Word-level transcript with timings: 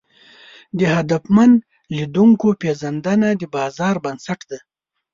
د 0.77 0.79
هدفمن 0.97 1.51
لیدونکو 1.95 2.47
پېژندنه 2.61 3.29
د 3.41 3.43
بازار 3.55 3.95
بنسټ 4.05 4.39
ده. 4.49 4.59